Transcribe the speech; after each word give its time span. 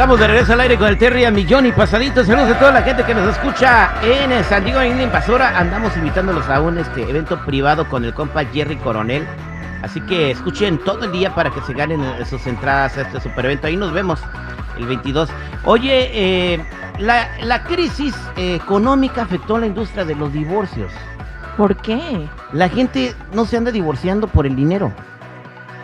Estamos 0.00 0.18
de 0.18 0.28
regreso 0.28 0.54
al 0.54 0.60
aire 0.60 0.78
con 0.78 0.88
el 0.88 0.96
Terry 0.96 1.26
a 1.26 1.30
millón 1.30 1.66
y 1.66 1.72
pasadito. 1.72 2.24
Saludos 2.24 2.52
a 2.52 2.58
toda 2.58 2.72
la 2.72 2.80
gente 2.80 3.04
que 3.04 3.14
nos 3.14 3.36
escucha 3.36 3.92
en 4.02 4.42
San 4.44 4.64
Diego, 4.64 4.80
en 4.80 4.98
Invasora. 4.98 5.58
Andamos 5.58 5.94
invitándolos 5.94 6.48
a 6.48 6.58
un 6.58 6.78
este, 6.78 7.02
evento 7.02 7.38
privado 7.44 7.86
con 7.86 8.06
el 8.06 8.14
compa 8.14 8.46
Jerry 8.46 8.76
Coronel. 8.76 9.26
Así 9.82 10.00
que 10.00 10.30
escuchen 10.30 10.78
todo 10.78 11.04
el 11.04 11.12
día 11.12 11.34
para 11.34 11.50
que 11.50 11.60
se 11.60 11.74
ganen 11.74 12.02
eh, 12.02 12.24
sus 12.24 12.46
entradas 12.46 12.96
a 12.96 13.02
este 13.02 13.20
super 13.20 13.44
evento. 13.44 13.66
Ahí 13.66 13.76
nos 13.76 13.92
vemos 13.92 14.22
el 14.78 14.86
22. 14.86 15.28
Oye, 15.64 16.10
eh, 16.14 16.64
la, 16.98 17.28
la 17.42 17.62
crisis 17.64 18.14
eh, 18.38 18.54
económica 18.54 19.20
afectó 19.20 19.56
a 19.56 19.60
la 19.60 19.66
industria 19.66 20.06
de 20.06 20.14
los 20.14 20.32
divorcios. 20.32 20.90
¿Por 21.58 21.76
qué? 21.76 22.26
La 22.54 22.70
gente 22.70 23.14
no 23.34 23.44
se 23.44 23.58
anda 23.58 23.70
divorciando 23.70 24.28
por 24.28 24.46
el 24.46 24.56
dinero. 24.56 24.94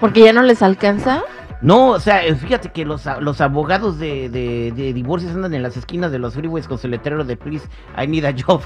¿Porque 0.00 0.22
ya 0.22 0.32
no 0.32 0.42
les 0.42 0.62
alcanza? 0.62 1.22
No, 1.62 1.88
o 1.88 2.00
sea, 2.00 2.24
eh, 2.24 2.34
fíjate 2.34 2.70
que 2.70 2.84
los, 2.84 3.06
a- 3.06 3.20
los 3.20 3.40
abogados 3.40 3.98
de, 3.98 4.28
de- 4.28 4.72
de 4.76 4.92
divorcios 4.92 5.34
andan 5.34 5.54
en 5.54 5.62
las 5.62 5.76
esquinas 5.76 6.12
de 6.12 6.18
los 6.18 6.34
freeways 6.34 6.68
con 6.68 6.78
su 6.78 6.86
letrero 6.88 7.24
de 7.24 7.36
Please, 7.36 7.66
I 7.96 8.06
need 8.06 8.24
a 8.24 8.32
job. 8.32 8.60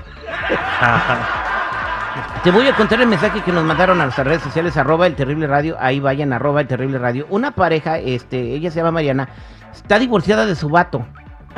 Te 2.43 2.51
voy 2.51 2.67
a 2.67 2.75
contar 2.75 3.01
el 3.01 3.07
mensaje 3.07 3.41
que 3.43 3.53
nos 3.53 3.65
mandaron 3.65 4.01
a 4.01 4.05
nuestras 4.05 4.27
redes 4.27 4.43
sociales, 4.43 4.77
arroba 4.77 5.07
el 5.07 5.15
terrible 5.15 5.47
radio, 5.47 5.77
ahí 5.79 6.01
vayan, 6.01 6.33
arroba 6.33 6.63
el 6.63 6.67
terrible 6.67 6.99
radio. 6.99 7.27
Una 7.31 7.53
pareja, 7.53 7.99
este, 7.99 8.55
ella 8.55 8.71
se 8.71 8.79
llama 8.79 8.91
Mariana, 8.93 9.29
está 9.73 9.99
divorciada 9.99 10.47
de 10.47 10.55
su 10.57 10.69
vato. 10.69 11.05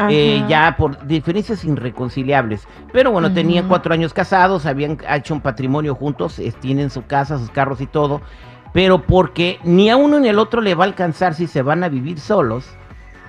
eh, 0.09 0.39
Ajá. 0.39 0.49
ya 0.49 0.77
por 0.79 1.07
diferencias 1.07 1.65
irreconciliables. 1.65 2.67
Pero 2.93 3.11
bueno, 3.13 3.33
tenían 3.33 3.65
Ujú. 3.65 3.69
cuatro 3.71 3.93
años 3.93 4.15
casados, 4.15 4.65
habían 4.67 4.97
hecho 5.11 5.35
un 5.35 5.43
patrimonio 5.43 5.95
juntos, 5.95 6.41
tienen 6.61 6.89
su 6.91 7.05
casa, 7.07 7.37
sus 7.39 7.51
carros 7.51 7.81
y 7.83 7.87
todo. 7.87 8.23
Pero 8.73 9.03
porque 9.03 9.59
ni 9.65 9.91
a 9.91 9.97
uno 9.97 10.19
ni 10.19 10.29
al 10.29 10.39
otro 10.39 10.61
le 10.61 10.75
va 10.75 10.85
a 10.85 10.89
alcanzar 10.89 11.35
si 11.35 11.47
se 11.47 11.63
van 11.63 11.85
a 11.85 11.89
vivir 11.89 12.19
solos, 12.19 12.65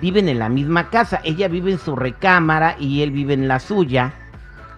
viven 0.02 0.30
en 0.30 0.40
la 0.40 0.50
misma 0.50 0.90
casa. 0.90 1.20
Ella 1.24 1.48
vive 1.48 1.72
en 1.72 1.80
su 1.80 1.96
recámara 1.96 2.76
y 2.80 3.02
él 3.02 3.12
vive 3.12 3.34
en 3.34 3.48
la 3.48 3.60
suya. 3.60 4.14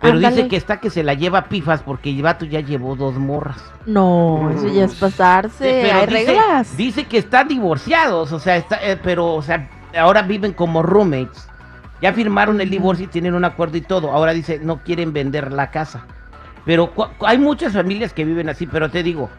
Pero 0.02 0.16
Ándale. 0.18 0.36
dice 0.36 0.48
que 0.50 0.58
está 0.58 0.80
que 0.80 0.90
se 0.90 1.04
la 1.04 1.14
lleva 1.14 1.40
a 1.40 1.46
pifas 1.46 1.82
porque 1.82 2.10
el 2.10 2.22
vato 2.22 2.46
ya 2.46 2.60
llevó 2.60 2.96
dos 2.96 3.16
morras. 3.16 3.64
No, 3.86 4.52
eso 4.56 4.68
ya 4.68 4.86
es 4.86 4.96
pasarse. 4.96 5.82
Sí, 5.82 5.88
pero 5.88 6.00
Hay 6.00 6.08
dice, 6.08 6.26
reglas. 6.26 6.78
Dice 6.78 7.04
que 7.06 7.18
están 7.18 7.48
divorciados, 7.48 8.32
o 8.32 8.40
sea, 8.40 8.58
está, 8.58 8.78
eh, 8.84 9.00
pero, 9.02 9.34
o 9.34 9.42
sea, 9.42 9.70
ahora 9.98 10.22
viven 10.24 10.54
como 10.54 10.84
roommates. 10.84 11.48
Ya 12.02 12.12
firmaron 12.14 12.60
el 12.60 12.70
divorcio 12.70 13.06
y 13.06 13.08
tienen 13.08 13.36
un 13.36 13.46
acuerdo 13.46 13.78
y 13.78 13.82
todo. 13.82 14.12
Ahora 14.12 14.34
dice, 14.34 14.60
no 14.62 14.80
quieren 14.84 15.14
vender 15.14 15.52
la 15.54 15.72
casa. 15.72 16.06
Pero 16.66 16.92
hay 17.22 17.38
muchas 17.38 17.74
familias 17.74 18.12
que 18.12 18.26
viven 18.26 18.50
así, 18.50 18.68
pero 18.68 18.90
te 18.90 19.02
digo, 19.02 19.30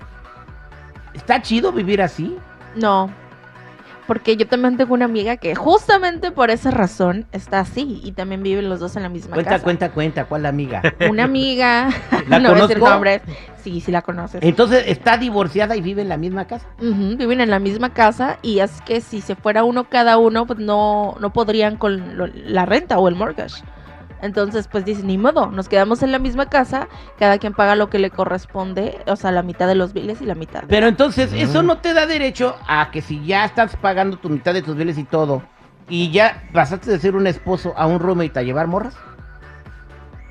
¿está 1.17 1.43
chido 1.43 1.73
vivir 1.73 2.01
así? 2.03 2.37
No. 2.77 3.11
Porque 4.07 4.37
yo 4.37 4.47
también 4.47 4.77
tengo 4.77 4.95
una 4.95 5.07
amiga 5.07 5.37
que 5.37 5.57
justamente 5.57 6.31
por 6.31 6.51
esa 6.51 6.71
razón 6.71 7.27
está 7.33 7.59
así 7.59 8.01
y 8.05 8.13
también 8.13 8.41
viven 8.41 8.69
los 8.69 8.79
dos 8.79 8.95
en 8.95 9.03
la 9.03 9.09
misma 9.09 9.35
Cuenta, 9.35 9.51
casa. 9.51 9.65
cuenta, 9.65 9.91
cuenta, 9.91 10.25
¿cuál 10.27 10.47
amiga? 10.47 10.81
Una 11.11 11.25
amiga, 11.25 11.89
¿La 12.29 12.39
no 12.39 12.51
voy 12.51 12.59
a 12.61 12.63
decir 12.63 12.79
conozco? 12.79 12.89
nombres. 12.95 13.23
Sí, 13.65 13.81
sí 13.81 13.91
la 13.91 14.03
conoces. 14.03 14.41
Entonces, 14.45 14.85
¿está 14.87 15.17
divorciada 15.17 15.75
y 15.75 15.81
vive 15.81 16.03
en 16.03 16.09
la 16.09 16.19
misma 16.19 16.47
casa? 16.47 16.67
Viven 16.79 17.41
en 17.41 17.51
la 17.51 17.59
misma 17.59 17.93
casa 17.93 18.39
y 18.43 18.61
es 18.61 18.81
que 18.83 19.01
si 19.01 19.21
se 19.21 19.35
fuera 19.35 19.65
uno 19.65 19.89
cada 19.91 20.19
uno, 20.19 20.47
pues 20.47 20.61
no, 20.61 21.17
no 21.19 21.33
podrían 21.33 21.77
con 21.77 22.17
lo- 22.17 22.29
la 22.29 22.65
renta 22.65 22.99
o 23.01 23.09
el 23.09 23.17
mortgage. 23.17 23.65
Entonces, 24.23 24.67
pues 24.69 24.85
dicen, 24.85 25.07
ni 25.09 25.19
modo, 25.19 25.51
nos 25.51 25.69
quedamos 25.69 26.03
en 26.03 26.11
la 26.13 26.19
misma 26.19 26.47
casa, 26.47 26.89
cada 27.19 27.39
quien 27.39 27.53
paga 27.53 27.77
lo 27.77 27.91
que 27.91 27.99
le 27.99 28.11
corresponde, 28.11 28.99
o 29.07 29.17
sea, 29.17 29.31
la 29.31 29.43
mitad 29.43 29.67
de 29.69 29.75
los 29.75 29.93
biles 29.93 30.23
y 30.23 30.27
la 30.27 30.35
mitad. 30.35 30.63
de- 30.63 30.69
Pero 30.69 30.87
entonces, 30.87 31.33
eso 31.33 31.63
no 31.63 31.79
te 31.79 31.93
da 31.95 32.07
derecho 32.07 32.57
a 32.67 32.91
que 32.91 33.03
si 33.03 33.25
ya 33.27 33.45
estás 33.45 33.77
pagando 33.77 34.17
tu 34.17 34.31
mitad 34.31 34.55
de 34.55 34.63
tus 34.63 34.75
bienes 34.77 34.97
y 34.99 35.05
todo, 35.05 35.43
y 35.89 36.11
ya 36.11 36.45
pasaste 36.53 36.91
de 36.91 36.99
ser 36.99 37.15
un 37.15 37.27
esposo 37.27 37.75
a 37.77 37.87
un 37.87 38.01
roommate 38.01 38.39
a 38.39 38.43
llevar 38.43 38.67
morras. 38.67 38.97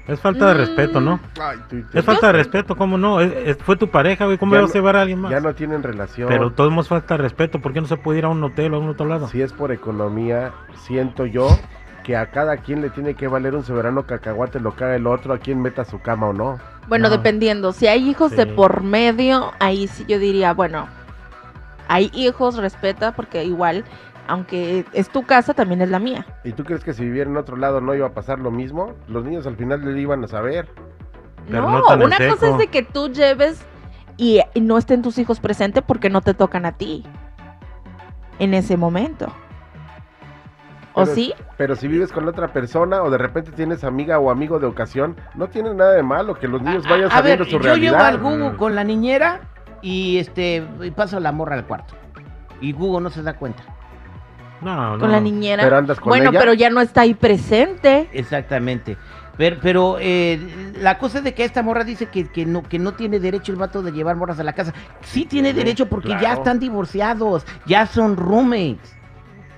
Es 0.07 0.19
falta 0.19 0.47
de 0.50 0.53
Mm. 0.53 0.57
respeto, 0.57 1.01
¿no? 1.01 1.19
Ay. 1.41 1.57
Es 1.94 2.06
falta 2.06 2.28
de 2.28 2.34
respeto, 2.34 2.75
¿cómo 2.75 2.95
no? 2.95 3.22
Es- 3.22 3.34
es- 3.34 3.57
fue 3.57 3.75
tu 3.75 3.90
pareja, 3.90 4.25
güey. 4.25 4.38
¿Cómo 4.38 4.53
Ya 4.53 4.62
vas 4.62 4.69
a 4.69 4.74
llevar 4.75 4.95
a 4.97 5.01
alguien 5.01 5.19
más? 5.19 5.31
Ya 5.31 5.40
no 5.40 5.56
tienen 5.56 5.81
relación. 5.81 6.28
Pero 6.29 6.51
todos 6.51 6.72
hemos 6.72 6.88
falta 6.88 7.16
de 7.18 7.24
respeto. 7.24 7.59
¿Por 7.59 7.74
qué 7.74 7.81
no 7.81 7.88
se 7.88 7.97
puede 7.97 8.19
ir 8.19 8.25
a 8.25 8.29
un 8.29 8.44
hotel 8.44 8.74
o 8.74 8.78
a 8.78 8.79
un 8.81 8.90
otro 8.90 9.07
lado? 9.07 9.28
Si 9.29 9.41
es 9.41 9.51
por 9.51 9.72
economía, 9.72 10.51
siento 10.85 11.25
yo 11.25 11.47
que 12.06 12.16
a 12.16 12.28
cada 12.30 12.58
quien 12.58 12.82
le 12.82 12.92
tiene 12.92 13.16
que 13.16 13.28
valer 13.28 13.56
un 13.56 13.64
soberano 13.64 14.06
cacahuate 14.06 14.60
lo 14.60 14.76
que 14.76 14.84
haga 14.84 14.96
el 14.96 15.08
otro, 15.08 15.34
a 15.34 15.40
quien 15.40 15.60
meta 15.60 15.84
su 15.86 16.00
cama 16.00 16.28
o 16.28 16.34
no. 16.34 16.60
Bueno, 16.88 17.10
No. 17.10 17.18
dependiendo, 17.18 17.74
si 17.74 17.88
hay 17.88 18.08
hijos 18.08 18.32
de 18.36 18.46
por 18.46 18.84
medio, 18.84 19.52
ahí 19.60 19.88
sí 19.88 20.06
yo 20.08 20.20
diría, 20.20 20.54
bueno, 20.54 20.88
hay 21.88 22.12
hijos, 22.14 22.58
respeta, 22.58 23.14
porque 23.14 23.44
igual, 23.44 23.84
aunque 24.28 24.86
es 24.94 25.10
tu 25.10 25.24
casa, 25.24 25.56
también 25.56 25.82
es 25.82 25.90
la 25.90 25.98
mía. 25.98 26.28
¿Y 26.44 26.52
tú 26.52 26.64
crees 26.64 26.84
que 26.84 26.94
si 26.94 27.04
viviera 27.04 27.28
en 27.28 27.38
otro 27.38 27.58
lado 27.58 27.82
no 27.82 27.96
iba 27.96 28.06
a 28.06 28.14
pasar 28.14 28.38
lo 28.38 28.52
mismo? 28.52 28.94
Los 29.08 29.26
niños 29.26 29.48
al 29.48 29.56
final 29.56 29.84
le 29.84 30.00
iban 30.00 30.24
a 30.24 30.28
saber. 30.28 30.68
Pero 31.48 31.64
no, 31.64 31.72
no 31.80 31.84
tan 31.86 32.02
en 32.02 32.08
una 32.08 32.18
cosa 32.30 32.50
es 32.52 32.58
de 32.60 32.68
que 32.68 32.84
tú 32.84 33.10
lleves 33.10 33.66
y, 34.18 34.42
y 34.54 34.62
no 34.62 34.78
estén 34.78 35.02
tus 35.02 35.18
hijos 35.18 35.40
presentes 35.40 35.84
porque 35.86 36.12
no 36.12 36.22
te 36.22 36.36
tocan 36.36 36.68
a 36.68 36.74
ti 36.74 37.04
en 38.38 38.54
ese 38.54 38.78
momento. 38.78 39.32
¿O 40.97 41.03
Pero- 41.03 41.13
sí? 41.16 41.33
Pero 41.57 41.75
si 41.75 41.88
vives 41.88 42.11
con 42.11 42.28
otra 42.28 42.47
persona 42.53 43.03
o 43.03 43.09
de 43.09 43.17
repente 43.17 43.51
tienes 43.51 43.83
amiga 43.83 44.17
o 44.17 44.31
amigo 44.31 44.59
de 44.59 44.66
ocasión, 44.66 45.16
no 45.35 45.47
tiene 45.47 45.73
nada 45.73 45.91
de 45.91 46.03
malo 46.03 46.35
que 46.35 46.47
los 46.47 46.61
niños 46.61 46.85
A- 46.85 46.89
vayan 46.89 47.11
a, 47.11 47.17
a 47.17 47.22
ver, 47.22 47.38
sabiendo 47.39 47.45
su 47.45 47.51
yo 47.51 47.75
llevo 47.75 47.97
al 47.97 48.01
realidad. 48.01 48.19
Google 48.22 48.50
Mm. 48.51 48.57
con 48.57 48.75
la 48.75 48.83
niñera 48.85 49.41
y 49.81 50.17
este 50.19 50.66
y 50.81 50.91
paso 50.91 51.19
la 51.19 51.31
morra 51.33 51.56
al 51.56 51.66
cuarto. 51.66 51.94
Y 52.61 52.72
Google 52.72 53.03
no 53.03 53.09
se 53.09 53.22
da 53.22 53.33
cuenta. 53.33 53.61
No, 54.61 54.94
no. 54.94 55.00
Con 55.00 55.11
la 55.11 55.19
niñera. 55.19 55.63
Pero 55.63 55.78
andas 55.78 56.00
con 56.00 56.09
bueno, 56.11 56.29
ella. 56.31 56.39
pero 56.39 56.53
ya 56.53 56.69
no 56.69 56.79
está 56.79 57.01
ahí 57.01 57.13
presente. 57.13 58.09
Exactamente. 58.13 58.97
Pero, 59.38 59.57
pero 59.62 59.97
eh, 60.00 60.73
la 60.79 60.97
cosa 60.97 61.17
es 61.17 61.25
de 61.25 61.33
que 61.33 61.44
esta 61.44 61.62
morra 61.62 61.83
dice 61.83 62.06
que, 62.06 62.25
que 62.31 62.45
no, 62.45 62.63
que 62.63 62.79
no 62.79 62.94
tiene 62.94 63.19
derecho 63.19 63.51
el 63.51 63.57
vato 63.57 63.83
de 63.83 63.91
llevar 63.91 64.16
morras 64.16 64.39
a 64.39 64.44
la 64.44 64.53
casa. 64.53 64.73
Sí 65.01 65.25
tiene 65.25 65.51
derecho 65.53 65.88
porque 65.88 66.16
ya 66.22 66.33
están 66.33 66.57
divorciados, 66.57 67.45
ya 67.66 67.85
son 67.85 68.16
roommates. 68.16 68.95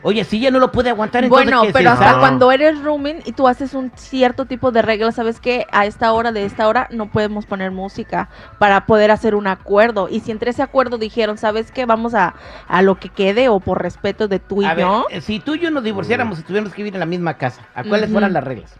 Oye, 0.07 0.23
si 0.23 0.37
ella 0.37 0.51
no 0.51 0.59
lo 0.59 0.71
puede 0.71 0.89
aguantar, 0.89 1.25
entonces 1.25 1.51
Bueno, 1.51 1.69
pero 1.73 1.89
hasta 1.91 2.17
cuando 2.19 2.49
eres 2.53 2.81
rooming 2.81 3.17
y 3.25 3.33
tú 3.33 3.45
haces 3.45 3.73
un 3.73 3.91
cierto 3.95 4.45
tipo 4.45 4.71
de 4.71 4.81
reglas, 4.81 5.15
sabes 5.15 5.41
que 5.41 5.67
a 5.69 5.85
esta 5.85 6.13
hora 6.13 6.31
de 6.31 6.45
esta 6.45 6.69
hora 6.69 6.87
no 6.91 7.11
podemos 7.11 7.45
poner 7.45 7.71
música 7.71 8.29
para 8.57 8.85
poder 8.85 9.11
hacer 9.11 9.35
un 9.35 9.47
acuerdo. 9.47 10.07
Y 10.09 10.21
si 10.21 10.31
entre 10.31 10.51
ese 10.51 10.61
acuerdo 10.63 10.97
dijeron, 10.97 11.37
sabes 11.37 11.73
que 11.73 11.85
vamos 11.85 12.13
a, 12.15 12.35
a 12.69 12.81
lo 12.81 12.95
que 12.95 13.09
quede 13.09 13.49
o 13.49 13.59
por 13.59 13.81
respeto 13.81 14.29
de 14.29 14.39
tú 14.39 14.61
y 14.61 14.65
A 14.65 14.75
yo. 14.75 15.05
eh, 15.09 15.19
si 15.19 15.41
tú 15.41 15.55
y 15.55 15.59
yo 15.59 15.71
nos 15.71 15.83
divorciáramos 15.83 16.39
y 16.39 16.43
tuviéramos 16.43 16.73
que 16.73 16.83
vivir 16.83 16.93
en 16.93 17.01
la 17.01 17.05
misma 17.05 17.33
casa, 17.33 17.67
¿a 17.75 17.83
cuáles 17.83 18.09
fueran 18.09 18.31
las 18.31 18.45
reglas? 18.45 18.79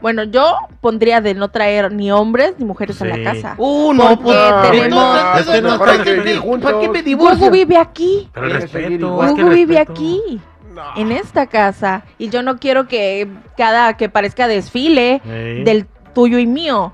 Bueno, 0.00 0.24
yo 0.24 0.56
pondría 0.80 1.20
de 1.20 1.34
no 1.34 1.48
traer 1.48 1.92
ni 1.92 2.10
hombres 2.10 2.54
ni 2.58 2.64
mujeres 2.64 3.00
a 3.02 3.04
la 3.04 3.22
casa. 3.22 3.54
Uh, 3.58 3.92
no, 3.92 4.08
Porque 4.08 4.22
pues, 4.22 4.70
tenemos- 4.70 4.90
no 4.98 5.38
está 5.38 5.78
¿para 5.78 6.02
qué 6.04 6.16
me- 6.16 6.36
juntos. 6.36 6.70
¿Para 6.72 6.80
qué 6.82 6.88
me 6.88 6.98
Gugu 7.00 7.04
divorcio? 7.04 7.50
vive 7.50 7.76
aquí. 7.76 8.28
Pero 8.32 8.46
el 8.46 8.52
respeto. 8.52 9.10
Gugu 9.10 9.48
vive 9.50 9.78
aquí. 9.78 10.40
En 10.96 11.12
esta 11.12 11.46
casa. 11.46 12.04
Y 12.16 12.30
yo 12.30 12.42
no 12.42 12.56
quiero 12.58 12.88
que 12.88 13.28
cada 13.56 13.96
que 13.96 14.08
parezca 14.08 14.48
desfile 14.48 15.20
del 15.64 15.86
tuyo 16.14 16.38
y 16.38 16.46
mío. 16.46 16.92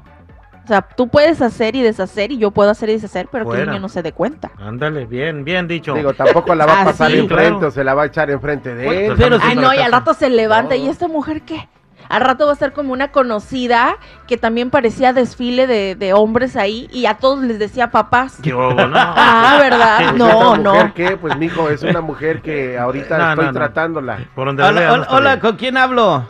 O 0.64 0.66
sea, 0.68 0.82
tú 0.82 1.06
puedes 1.06 1.40
hacer 1.42 1.76
y 1.76 1.82
deshacer 1.82 2.32
y 2.32 2.38
yo 2.38 2.50
puedo 2.50 2.70
hacer 2.70 2.88
y 2.88 2.94
deshacer, 2.94 3.28
pero 3.30 3.48
que 3.48 3.60
el 3.60 3.68
niño 3.68 3.78
no 3.78 3.88
se 3.88 4.02
dé 4.02 4.10
cuenta. 4.12 4.50
Ándale, 4.58 5.04
bien, 5.06 5.44
bien 5.44 5.68
dicho. 5.68 5.94
Digo, 5.94 6.12
tampoco 6.14 6.56
la 6.56 6.66
va 6.66 6.72
a 6.72 6.82
Ah, 6.82 6.84
pasar 6.86 7.12
sí. 7.12 7.18
enfrente 7.18 7.50
Claro. 7.52 7.68
o 7.68 7.70
se 7.70 7.84
la 7.84 7.94
va 7.94 8.02
a 8.02 8.06
echar 8.06 8.28
enfrente 8.30 8.74
de 8.74 8.88
Oye, 8.88 9.06
él. 9.06 9.14
pero 9.16 9.38
si 9.38 9.46
Ay, 9.46 9.54
no, 9.54 9.68
la 9.68 9.76
y 9.76 9.78
al 9.78 9.92
rato 9.92 10.12
se 10.14 10.28
levanta. 10.28 10.74
No. 10.76 10.82
¿Y 10.84 10.88
esta 10.88 11.06
mujer 11.06 11.42
qué? 11.42 11.68
Al 12.08 12.20
rato 12.22 12.44
va 12.46 12.52
a 12.52 12.54
estar 12.54 12.72
como 12.72 12.92
una 12.92 13.10
conocida 13.12 13.96
que 14.26 14.36
también 14.36 14.70
parecía 14.70 15.12
desfile 15.12 15.66
de, 15.66 15.94
de 15.94 16.12
hombres 16.12 16.56
ahí 16.56 16.88
y 16.92 17.06
a 17.06 17.14
todos 17.14 17.42
les 17.42 17.58
decía 17.58 17.90
papás. 17.90 18.38
¿Qué 18.42 18.54
hubo? 18.54 18.72
No. 18.72 18.96
Ah, 18.96 19.56
¿verdad? 19.60 20.12
No, 20.16 20.28
¿esa 20.54 20.62
no. 20.62 20.74
mujer 20.74 20.92
qué? 20.94 21.16
Pues 21.16 21.36
mijo, 21.36 21.68
es 21.70 21.82
una 21.82 22.00
mujer 22.00 22.40
que 22.42 22.78
ahorita 22.78 23.18
No, 23.18 23.30
estoy 23.30 23.44
no, 23.46 23.52
no. 23.52 23.58
tratándola. 23.58 24.18
Por 24.34 24.46
donde 24.46 24.62
la 24.62 24.68
Hola, 24.68 24.92
hola, 24.92 25.06
hola. 25.10 25.40
¿con 25.40 25.56
quién 25.56 25.76
hablo? 25.76 26.28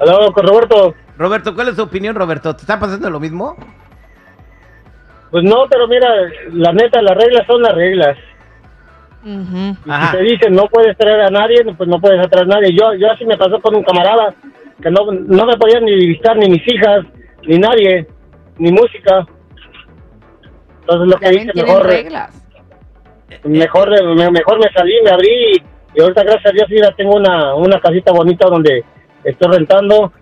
Aló, 0.00 0.32
con 0.32 0.46
Roberto. 0.46 0.94
Roberto, 1.16 1.54
¿cuál 1.54 1.68
es 1.68 1.76
tu 1.76 1.82
opinión, 1.82 2.14
Roberto? 2.16 2.54
¿Te 2.56 2.62
está 2.62 2.78
pasando 2.80 3.08
lo 3.10 3.20
mismo? 3.20 3.56
Pues 5.30 5.44
no, 5.44 5.66
pero 5.70 5.86
mira, 5.88 6.08
la 6.52 6.72
neta, 6.72 7.00
las 7.02 7.16
reglas 7.16 7.46
son 7.46 7.62
las 7.62 7.74
reglas. 7.74 8.16
Y 9.24 9.90
Ajá. 9.90 10.10
si 10.10 10.16
te 10.16 10.22
dicen 10.22 10.54
no 10.54 10.66
puedes 10.66 10.96
traer 10.98 11.22
a 11.22 11.30
nadie, 11.30 11.64
pues 11.76 11.88
no 11.88 12.00
puedes 12.00 12.28
traer 12.30 12.44
a 12.44 12.48
nadie. 12.48 12.76
Yo, 12.78 12.94
yo 12.94 13.10
así 13.10 13.24
me 13.24 13.36
pasó 13.36 13.60
con 13.60 13.74
un 13.74 13.82
camarada 13.82 14.34
que 14.82 14.90
no, 14.90 15.06
no 15.10 15.46
me 15.46 15.56
podían 15.56 15.84
ni 15.84 15.94
visitar 15.94 16.36
ni 16.36 16.48
mis 16.48 16.62
hijas, 16.66 17.06
ni 17.46 17.58
nadie, 17.58 18.06
ni 18.58 18.70
música. 18.70 19.26
Entonces 20.80 21.08
lo 21.08 21.16
que 21.18 21.30
tienen 21.30 21.52
mejor, 21.54 21.86
reglas. 21.86 22.46
mejor, 23.44 24.14
me, 24.14 24.30
mejor 24.30 24.58
me 24.58 24.70
salí, 24.76 24.94
me 25.02 25.10
abrí 25.10 25.62
y 25.94 26.02
ahorita 26.02 26.24
gracias 26.24 26.46
a 26.46 26.52
Dios 26.52 26.68
ya 26.70 26.94
tengo 26.96 27.16
una, 27.16 27.54
una 27.54 27.80
casita 27.80 28.12
bonita 28.12 28.48
donde 28.48 28.84
estoy 29.22 29.56
rentando 29.56 30.12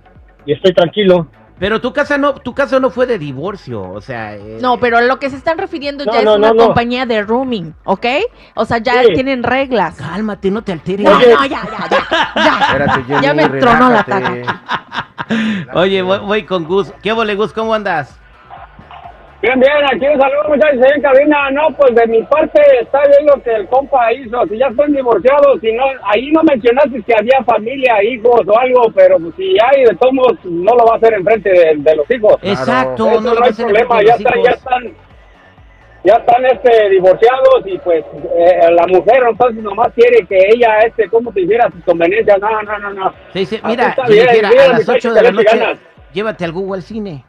y 0.44 0.52
estoy 0.52 0.72
tranquilo. 0.72 1.26
Pero 1.58 1.81
tu 1.81 1.93
casa 1.93 2.19
no, 2.19 2.34
tu 2.34 2.54
caso 2.54 2.81
no 2.81 2.90
fue 2.90 3.06
de 3.06 3.19
divorcio, 3.19 3.82
o 3.82 4.00
sea. 4.00 4.34
eh, 4.34 4.58
No, 4.60 4.78
pero 4.78 5.00
lo 5.00 5.19
que 5.20 5.31
se 5.31 5.37
están 5.37 5.58
refiriendo 5.58 6.04
No, 6.04 6.12
ya 6.12 6.22
no, 6.22 6.32
es 6.32 6.38
una 6.38 6.49
no, 6.49 6.54
no. 6.54 6.64
compañía 6.66 7.06
de 7.06 7.22
rooming, 7.22 7.75
¿ok? 7.84 8.06
O 8.54 8.64
sea, 8.64 8.78
ya 8.78 9.02
Sí. 9.04 9.12
tienen 9.14 9.43
reglas. 9.44 9.94
Cálmate, 9.96 10.50
no 10.50 10.62
te 10.62 10.72
alteres. 10.72 11.04
No, 11.04 11.20
ya, 11.20 11.46
ya, 11.46 11.62
ya. 11.88 11.88
Ya, 12.37 12.58
Espérate, 12.66 13.04
Jenny, 13.04 13.22
Ya 13.22 13.34
me 13.34 13.49
tronó 13.49 13.90
la 13.90 14.02
relájate. 14.02 14.46
Oye, 15.75 16.02
voy, 16.02 16.19
voy 16.19 16.43
con 16.44 16.64
Gus. 16.64 16.93
¿Qué 17.02 17.12
vole, 17.12 17.34
Gus? 17.37 17.52
¿Cómo 17.52 17.72
andas? 17.75 18.19
Bien, 19.43 19.59
bien, 19.59 19.73
aquí 19.93 20.06
un 20.06 20.21
saludo 20.21 20.50
muchachos 20.50 20.81
ahí 20.85 20.93
en 20.94 21.03
cabina. 21.03 21.50
No, 21.50 21.75
pues 21.77 21.93
de 21.97 22.06
mi 22.06 22.23
parte 22.23 22.62
está 22.81 23.00
bien 23.09 23.27
lo 23.27 23.43
que 23.43 23.50
el 23.50 23.67
compa 23.67 24.12
hizo. 24.12 24.47
Si 24.47 24.56
ya 24.56 24.69
están 24.69 24.93
divorciados, 24.93 25.61
si 25.61 25.73
no, 25.73 25.83
ahí 26.05 26.31
no 26.31 26.44
mencionaste 26.44 27.03
que 27.03 27.12
había 27.12 27.43
familia, 27.44 28.00
hijos 28.05 28.43
o 28.47 28.56
algo, 28.56 28.85
pero 28.94 29.19
pues, 29.19 29.35
si 29.35 29.56
hay, 29.59 29.83
de 29.85 29.97
todos 29.97 30.15
modos, 30.15 30.39
no 30.44 30.73
lo 30.77 30.87
va 30.87 30.94
a 30.94 30.97
hacer 30.97 31.15
enfrente 31.15 31.50
de, 31.50 31.75
de 31.77 31.97
los 31.97 32.09
hijos. 32.09 32.37
Exacto, 32.41 33.09
Eso 33.09 33.21
no 33.21 33.31
no, 33.31 33.35
lo 33.35 33.43
hay 33.44 33.50
vas 33.50 33.59
a 33.59 33.62
hacer 33.65 33.67
problema, 33.67 34.03
ya 34.03 34.03
de 34.03 34.09
los 34.09 34.19
están, 34.21 34.43
ya 34.44 34.50
están, 34.53 34.94
ya 36.05 36.15
están 36.15 36.47
este, 36.47 36.91
divorciados 36.91 37.67
y 37.67 37.79
pues 37.79 38.05
eh, 38.37 38.71
la 38.71 38.87
mujer 38.87 39.25
entonces 39.29 39.61
nomás 39.61 39.93
quiere 39.93 40.25
que 40.25 40.39
ella, 40.55 40.79
este, 40.87 41.09
como 41.09 41.33
te 41.33 41.41
hiciera 41.41 41.69
sus 41.73 41.83
conveniencias. 41.83 42.39
No, 42.41 42.62
no, 42.62 42.79
no, 42.79 42.91
no. 42.93 43.15
Se 43.33 43.41
dice, 43.41 43.56
Así 43.56 43.67
mira, 43.67 43.89
está 43.89 44.06
si 44.06 44.12
bien, 44.12 44.27
dijera, 44.29 44.49
mira, 44.50 44.65
a 44.65 44.69
las 44.69 44.87
muchacho, 44.87 45.09
8 45.09 45.15
de 45.15 45.23
la 45.25 45.33
noche, 45.33 45.79
llévate 46.12 46.44
al 46.44 46.53
Google 46.53 46.77
al 46.77 46.83
cine. 46.85 47.25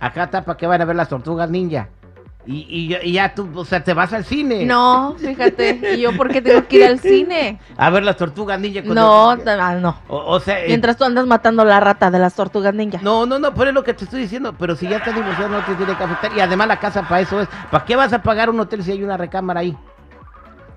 Acá 0.00 0.24
está 0.24 0.44
para 0.44 0.56
que 0.56 0.66
van 0.66 0.80
a 0.80 0.84
ver 0.84 0.96
las 0.96 1.08
tortugas 1.08 1.48
ninja. 1.50 1.88
Y, 2.48 2.64
y, 2.68 2.88
ya- 2.88 3.02
y 3.02 3.12
ya 3.12 3.34
tú, 3.34 3.48
o 3.56 3.64
sea, 3.64 3.82
te 3.82 3.92
vas 3.92 4.12
al 4.12 4.24
cine. 4.24 4.64
No, 4.66 5.16
fíjate. 5.18 5.80
¿Y 5.96 6.00
yo 6.02 6.16
por 6.16 6.30
qué 6.30 6.40
tengo 6.40 6.64
que 6.68 6.76
ir 6.76 6.84
al 6.84 7.00
cine? 7.00 7.58
A 7.76 7.90
ver 7.90 8.04
las 8.04 8.16
tortugas 8.16 8.60
ninja. 8.60 8.82
No, 8.84 9.34
los- 9.34 9.46
ah, 9.48 9.74
no. 9.74 9.98
O, 10.06 10.18
o 10.34 10.38
sea, 10.38 10.60
eh, 10.60 10.68
Mientras 10.68 10.96
tú 10.96 11.02
andas 11.04 11.26
matando 11.26 11.64
la 11.64 11.80
rata 11.80 12.08
de 12.08 12.20
las 12.20 12.34
tortugas 12.34 12.72
ninja. 12.72 13.00
No, 13.02 13.26
no, 13.26 13.40
no, 13.40 13.52
pero 13.52 13.70
es 13.70 13.74
lo 13.74 13.82
que 13.82 13.94
te 13.94 14.04
estoy 14.04 14.20
diciendo. 14.20 14.54
Pero 14.56 14.76
si 14.76 14.86
ya 14.88 14.98
estás 14.98 15.14
divorciado, 15.16 15.48
no 15.48 15.64
te 15.64 15.74
tiene 15.74 15.96
que 15.96 16.04
afectar. 16.04 16.36
Y 16.36 16.40
además, 16.40 16.68
la 16.68 16.78
casa 16.78 17.02
para 17.02 17.20
eso 17.20 17.40
es. 17.40 17.48
¿Para 17.70 17.84
qué 17.84 17.96
vas 17.96 18.12
a 18.12 18.22
pagar 18.22 18.48
un 18.48 18.60
hotel 18.60 18.84
si 18.84 18.92
hay 18.92 19.02
una 19.02 19.16
recámara 19.16 19.60
ahí? 19.60 19.76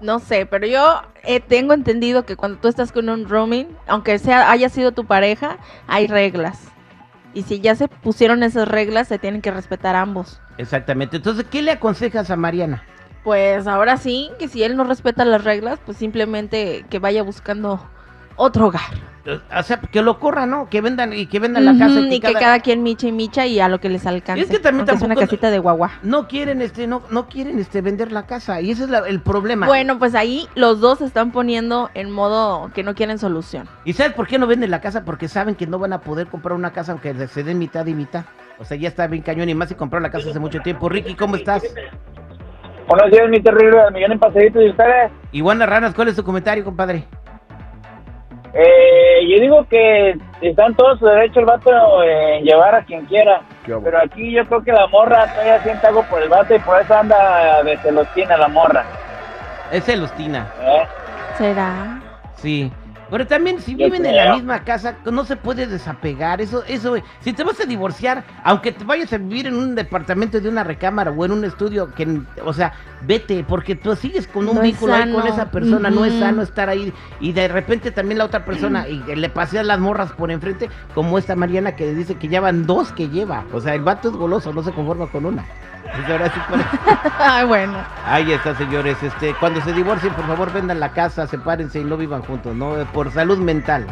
No 0.02 0.18
sé, 0.20 0.46
pero 0.48 0.66
yo 0.66 1.02
eh, 1.24 1.40
tengo 1.42 1.74
entendido 1.74 2.26
que 2.26 2.36
cuando 2.38 2.58
tú 2.58 2.68
estás 2.70 2.92
con 2.94 3.10
un 3.10 3.28
rooming, 3.28 3.68
aunque 3.86 4.18
sea 4.18 4.50
haya 4.50 4.70
sido 4.70 4.94
tu 4.94 5.06
pareja, 5.06 5.58
hay 5.88 6.08
reglas. 6.08 6.58
Y 7.34 7.44
si 7.44 7.60
ya 7.60 7.76
se 7.76 7.88
pusieron 7.88 8.44
esas 8.44 8.68
reglas, 8.68 9.08
se 9.08 9.20
tienen 9.20 9.42
que 9.42 9.52
respetar 9.52 9.96
ambos. 9.96 10.42
Exactamente. 10.58 11.18
Entonces, 11.18 11.46
¿qué 11.50 11.62
le 11.62 11.72
aconsejas 11.72 12.30
a 12.32 12.36
Mariana? 12.36 12.84
Pues 13.24 13.68
ahora 13.68 13.98
sí, 13.98 14.32
que 14.40 14.48
si 14.48 14.64
él 14.64 14.76
no 14.76 14.84
respeta 14.84 15.26
las 15.26 15.44
reglas, 15.44 15.80
pues 15.86 15.98
simplemente 15.98 16.86
que 16.90 17.00
vaya 17.00 17.22
buscando 17.22 17.86
otro 18.36 18.68
hogar. 18.68 19.09
O 19.56 19.64
sea, 19.64 19.80
que 19.80 20.02
lo 20.02 20.18
corra, 20.20 20.46
¿no? 20.46 20.70
Que 20.70 20.82
vendan 20.82 21.14
y 21.14 21.26
que 21.28 21.40
vendan 21.40 21.66
la 21.66 21.74
casa. 21.74 22.00
Ujú, 22.00 22.06
y 22.06 22.16
y 22.16 22.20
que 22.20 22.28
que 22.28 22.34
cada- 22.34 22.40
cada 22.46 22.60
quien 22.62 22.84
micha 22.84 23.08
y 23.08 23.12
micha 23.12 23.46
y 23.46 23.60
a 23.60 23.68
lo 23.68 23.80
que 23.80 23.90
les 23.90 24.06
alcance. 24.08 24.42
Es 24.42 24.50
que 24.50 24.60
también 24.60 24.82
aunque 24.88 24.98
sea 24.98 25.06
una 25.06 25.16
tampoco- 25.16 25.28
casita 25.28 25.52
de 25.52 25.60
guagua. 25.60 25.92
No 26.04 26.28
quieren, 26.28 26.62
este, 26.62 26.88
no, 26.88 27.04
no 27.12 27.28
quieren, 27.28 27.60
este, 27.60 27.82
vender 27.82 28.12
la 28.12 28.26
casa. 28.26 28.62
Y 28.62 28.72
ese 28.72 28.84
es 28.86 28.90
la- 28.90 29.00
el 29.08 29.20
problema. 29.22 29.68
Bueno, 29.68 30.00
pues 30.00 30.16
ahí 30.16 30.48
los 30.56 30.80
dos 30.80 31.00
se 31.00 31.06
están 31.06 31.32
poniendo 31.32 31.90
en 31.94 32.10
modo 32.12 32.72
que 32.74 32.82
no 32.84 32.96
quieren 32.96 33.20
solución. 33.20 33.68
¿Y 33.86 33.94
sabes 33.94 34.14
por 34.14 34.26
qué 34.28 34.40
no 34.40 34.48
venden 34.48 34.72
la 34.72 34.82
casa? 34.82 35.04
Porque 35.04 35.28
saben 35.28 35.56
que 35.56 35.68
no 35.68 35.80
van 35.80 35.94
a 35.94 36.00
poder 36.02 36.28
comprar 36.28 36.56
una 36.56 36.72
casa 36.72 36.94
aunque 36.94 37.28
se 37.28 37.44
den 37.44 37.60
mitad 37.60 37.86
y 37.86 37.94
mitad. 37.94 38.26
O 38.58 38.66
sea, 38.66 38.78
ya 38.78 38.88
está 38.90 39.08
bien 39.08 39.22
cañón 39.24 39.48
y 39.50 39.54
más 39.56 39.70
si 39.70 39.76
compraron 39.76 40.04
la 40.04 40.12
casa 40.12 40.30
hace 40.30 40.40
mucho 40.40 40.60
tiempo. 40.62 40.90
Ricky, 40.90 41.16
¿cómo 41.16 41.36
estás? 41.36 41.64
Buenos 42.88 43.12
días, 43.12 43.30
mi 43.30 43.40
terrible 43.42 43.78
millón 43.94 44.14
en 44.14 44.20
pasadito 44.20 44.62
y 44.62 44.70
ustedes. 44.72 45.12
Iguana 45.32 45.66
Ranas, 45.68 45.94
¿cuál 45.94 46.08
es 46.08 46.16
tu 46.16 46.24
comentario, 46.24 46.64
compadre? 46.64 47.06
Eh, 48.54 49.28
yo 49.30 49.42
digo 49.42 49.66
que 49.70 50.18
están 50.42 50.74
todos 50.76 51.00
su 51.00 51.06
derecho 51.06 51.40
el 51.40 51.46
vato 51.46 52.04
en 52.04 52.44
llevar 52.44 52.76
a 52.76 52.84
quien 52.84 53.06
quiera. 53.06 53.42
Pero 53.64 54.00
aquí 54.00 54.32
yo 54.32 54.46
creo 54.46 54.64
que 54.64 54.72
la 54.72 54.88
morra 54.88 55.28
todavía 55.28 55.62
siente 55.62 55.88
algo 55.88 56.04
por 56.04 56.22
el 56.22 56.30
vato 56.30 56.56
y 56.56 56.60
por 56.60 56.82
eso 56.82 56.94
anda 56.96 57.62
de 57.64 57.78
celostina 57.78 58.38
la 58.38 58.48
morra. 58.48 58.86
Es 59.72 59.86
Celostina. 59.86 60.48
¿eh? 60.60 60.88
¿Será? 61.36 62.00
Sí. 62.36 62.72
Pero 63.10 63.26
también 63.28 63.60
si 63.60 63.72
Yo 63.76 63.86
viven 63.86 64.06
en 64.06 64.16
la 64.16 64.36
misma 64.36 64.64
casa, 64.64 64.98
no 65.06 65.26
se 65.26 65.36
puede 65.36 65.68
desapegar. 65.68 66.42
Eso, 66.42 66.64
eso. 66.68 66.96
Si 67.22 67.34
te 67.34 67.44
vas 67.44 67.60
a 67.60 67.66
divorciar, 67.66 68.24
aunque 68.44 68.72
te 68.72 68.84
vayas 68.84 69.12
a 69.14 69.18
vivir 69.18 69.48
en 69.48 69.56
un 69.56 69.76
departamento 69.76 70.40
de 70.40 70.50
una 70.50 70.64
recámara 70.64 71.12
o 71.12 71.26
en 71.26 71.32
un 71.32 71.46
estudio, 71.46 71.94
que, 71.94 72.22
o 72.44 72.54
sea, 72.54 72.74
vete, 73.06 73.44
porque 73.44 73.76
tú 73.76 73.96
sigues 73.96 74.28
con 74.28 74.48
un 74.48 74.56
No 74.56 74.62
vínculo 74.62 74.94
ahí 74.94 75.12
con 75.12 75.26
esa 75.28 75.50
persona, 75.52 75.90
no 75.90 76.06
es 76.06 76.20
sano 76.20 76.42
estar 76.42 76.70
ahí. 76.70 76.94
Y 77.20 77.32
de 77.32 77.48
repente 77.48 77.92
también 77.92 78.18
la 78.20 78.26
otra 78.26 78.46
persona, 78.46 78.88
y 78.88 79.00
que 79.02 79.16
le 79.16 79.30
paseas 79.30 79.66
las 79.66 79.80
morras 79.80 80.12
por 80.12 80.32
enfrente, 80.32 80.70
como 80.94 81.18
esta 81.18 81.36
Mariana 81.36 81.76
que 81.76 81.94
dice 81.94 82.16
que 82.16 82.28
ya 82.28 82.42
van 82.42 82.66
dos 82.66 82.92
que 82.92 83.10
lleva. 83.10 83.46
O 83.54 83.62
sea, 83.62 83.74
el 83.76 83.82
vato 83.82 84.10
es 84.10 84.16
goloso, 84.16 84.54
no 84.54 84.64
se 84.64 84.72
conforma 84.72 85.08
con 85.08 85.26
una. 85.26 85.46
Pues 85.84 86.10
ahora 86.10 86.30
sí 86.30 86.40
parece- 86.50 87.10
Ay, 87.20 87.46
bueno. 87.46 87.78
Ahí 88.06 88.32
está, 88.32 88.56
señores. 88.56 89.02
Este, 89.02 89.34
cuando 89.40 89.62
se 89.62 89.74
divorcien, 89.74 90.14
por 90.14 90.26
favor, 90.28 90.52
vendan 90.54 90.80
la 90.80 90.90
casa, 90.90 91.26
sepárense 91.28 91.80
y 91.80 91.84
no 91.84 91.98
vivan 91.98 92.22
juntos, 92.22 92.56
¿no? 92.56 92.76
Por 92.94 93.12
salud 93.12 93.38
mental. 93.40 93.86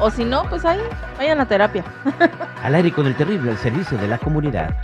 O 0.00 0.10
si 0.10 0.24
no, 0.24 0.44
pues 0.44 0.64
ahí, 0.64 0.80
vayan 1.16 1.40
a 1.40 1.46
terapia. 1.46 1.82
Al 2.62 2.74
aire 2.74 2.92
con 2.92 3.06
el 3.06 3.14
terrible 3.16 3.50
al 3.50 3.58
servicio 3.58 3.96
de 3.98 4.06
la 4.08 4.18
comunidad. 4.18 4.74